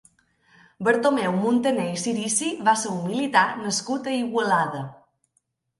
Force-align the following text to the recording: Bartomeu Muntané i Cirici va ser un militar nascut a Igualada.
Bartomeu 0.87 1.35
Muntané 1.43 1.85
i 1.97 2.01
Cirici 2.05 2.49
va 2.69 2.75
ser 2.85 2.95
un 2.97 3.07
militar 3.13 3.45
nascut 3.69 4.13
a 4.15 4.19
Igualada. 4.25 4.87